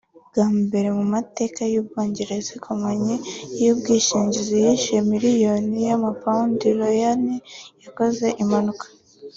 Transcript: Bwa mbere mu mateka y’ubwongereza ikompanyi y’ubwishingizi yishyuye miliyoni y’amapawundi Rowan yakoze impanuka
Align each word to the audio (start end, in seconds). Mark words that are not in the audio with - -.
Bwa 0.29 0.47
mbere 0.65 0.87
mu 0.97 1.05
mateka 1.13 1.61
y’ubwongereza 1.73 2.49
ikompanyi 2.59 3.15
y’ubwishingizi 3.61 4.53
yishyuye 4.63 5.01
miliyoni 5.11 5.75
y’amapawundi 5.87 6.65
Rowan 6.79 7.21
yakoze 7.83 8.27
impanuka 8.43 8.85